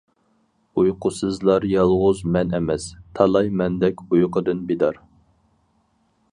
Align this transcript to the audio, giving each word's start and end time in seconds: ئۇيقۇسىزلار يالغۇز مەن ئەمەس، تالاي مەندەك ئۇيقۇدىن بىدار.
ئۇيقۇسىزلار 0.83 1.67
يالغۇز 1.73 2.23
مەن 2.37 2.57
ئەمەس، 2.59 2.89
تالاي 3.19 3.53
مەندەك 3.61 4.05
ئۇيقۇدىن 4.09 4.67
بىدار. 4.73 5.01